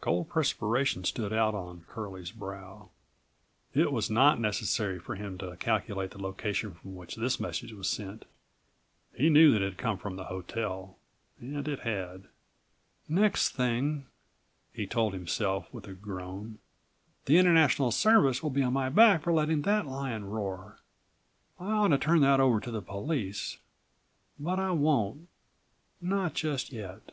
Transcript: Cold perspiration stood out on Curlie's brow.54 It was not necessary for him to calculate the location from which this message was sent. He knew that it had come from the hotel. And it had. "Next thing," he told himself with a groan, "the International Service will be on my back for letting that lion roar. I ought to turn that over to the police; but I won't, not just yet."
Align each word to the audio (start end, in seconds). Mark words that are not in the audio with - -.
Cold 0.00 0.28
perspiration 0.28 1.02
stood 1.02 1.32
out 1.32 1.56
on 1.56 1.84
Curlie's 1.88 2.30
brow.54 2.30 3.82
It 3.82 3.90
was 3.90 4.08
not 4.08 4.38
necessary 4.38 5.00
for 5.00 5.16
him 5.16 5.36
to 5.38 5.56
calculate 5.56 6.12
the 6.12 6.22
location 6.22 6.74
from 6.74 6.94
which 6.94 7.16
this 7.16 7.40
message 7.40 7.72
was 7.72 7.88
sent. 7.88 8.24
He 9.12 9.28
knew 9.28 9.50
that 9.50 9.60
it 9.60 9.64
had 9.72 9.78
come 9.78 9.98
from 9.98 10.14
the 10.14 10.26
hotel. 10.30 10.98
And 11.40 11.66
it 11.66 11.80
had. 11.80 12.28
"Next 13.08 13.56
thing," 13.56 14.06
he 14.72 14.86
told 14.86 15.14
himself 15.14 15.66
with 15.74 15.88
a 15.88 15.94
groan, 15.94 16.60
"the 17.24 17.38
International 17.38 17.90
Service 17.90 18.40
will 18.40 18.50
be 18.50 18.62
on 18.62 18.74
my 18.74 18.88
back 18.88 19.22
for 19.24 19.32
letting 19.32 19.62
that 19.62 19.84
lion 19.84 20.26
roar. 20.30 20.78
I 21.58 21.72
ought 21.72 21.88
to 21.88 21.98
turn 21.98 22.20
that 22.20 22.38
over 22.38 22.60
to 22.60 22.70
the 22.70 22.82
police; 22.82 23.58
but 24.38 24.60
I 24.60 24.70
won't, 24.70 25.28
not 26.00 26.34
just 26.34 26.70
yet." 26.72 27.10